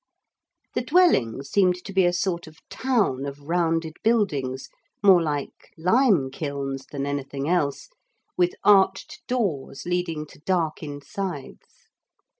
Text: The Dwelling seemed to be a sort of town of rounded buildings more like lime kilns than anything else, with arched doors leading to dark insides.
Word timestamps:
The 0.73 0.81
Dwelling 0.81 1.43
seemed 1.43 1.75
to 1.85 1.93
be 1.93 2.05
a 2.05 2.11
sort 2.11 2.47
of 2.47 2.57
town 2.71 3.23
of 3.27 3.39
rounded 3.47 3.97
buildings 4.03 4.67
more 5.03 5.21
like 5.21 5.71
lime 5.77 6.31
kilns 6.31 6.87
than 6.91 7.05
anything 7.05 7.47
else, 7.47 7.87
with 8.35 8.55
arched 8.63 9.21
doors 9.27 9.85
leading 9.85 10.25
to 10.25 10.39
dark 10.39 10.81
insides. 10.81 11.87